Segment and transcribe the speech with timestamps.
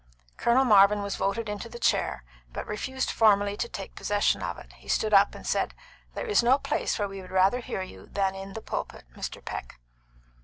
[0.35, 4.73] Colonel Marvin was voted into the chair, but refused formally to take possession of it.
[4.73, 5.75] He stood up and said,
[6.15, 9.45] "There is no place where we would rather hear you than in that pulpit, Mr.
[9.45, 9.79] Peck."